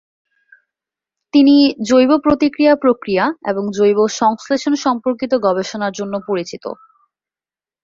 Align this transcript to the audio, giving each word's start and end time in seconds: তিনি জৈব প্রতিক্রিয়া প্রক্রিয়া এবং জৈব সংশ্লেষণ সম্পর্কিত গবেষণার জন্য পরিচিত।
তিনি 1.33 1.55
জৈব 1.89 2.11
প্রতিক্রিয়া 2.17 2.73
প্রক্রিয়া 2.75 3.25
এবং 3.45 3.63
জৈব 3.77 3.99
সংশ্লেষণ 4.13 4.73
সম্পর্কিত 4.85 5.31
গবেষণার 5.45 5.93
জন্য 5.99 6.13
পরিচিত। 6.27 6.63